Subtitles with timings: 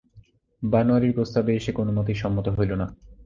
[0.63, 2.87] বনোয়ারির প্রস্তাবে সে কোনোমতেই সম্মত হইল না।